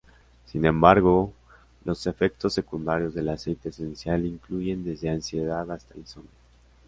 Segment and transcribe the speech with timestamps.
[0.47, 1.31] Sin embargo,
[1.85, 6.31] los efectos secundarios del aceite esencial incluyen desde ansiedad hasta insomnio.